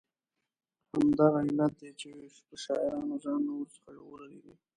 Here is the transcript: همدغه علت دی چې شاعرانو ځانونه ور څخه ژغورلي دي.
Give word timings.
همدغه 0.93 1.39
علت 1.47 1.73
دی 1.79 1.89
چې 1.99 2.09
شاعرانو 2.63 3.15
ځانونه 3.23 3.51
ور 3.55 3.67
څخه 3.75 3.89
ژغورلي 3.95 4.39
دي. 4.45 4.53